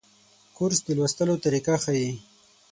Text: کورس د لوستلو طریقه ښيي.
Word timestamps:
کورس 0.55 0.79
د 0.85 0.87
لوستلو 0.97 1.35
طریقه 1.45 1.75
ښيي. 1.83 2.11